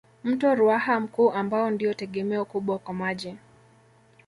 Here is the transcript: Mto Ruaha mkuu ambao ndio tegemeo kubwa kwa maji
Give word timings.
Mto 0.23 0.55
Ruaha 0.55 0.99
mkuu 0.99 1.31
ambao 1.31 1.69
ndio 1.69 1.93
tegemeo 1.93 2.45
kubwa 2.45 2.79
kwa 2.79 2.93
maji 2.93 3.35